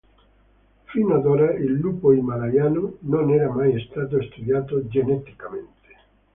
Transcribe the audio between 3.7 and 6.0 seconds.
stato studiato geneticamente.